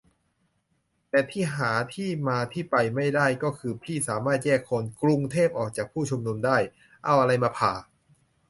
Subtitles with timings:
[1.09, 6.57] แต่ที่หาที่มาที่ไปไม่ได้ ก็คือ พี่สามารถแยกคนกรุงเทพออกจากผู้ชุมนุมได้!?
[7.05, 7.73] เอาอะไรมาผ่า?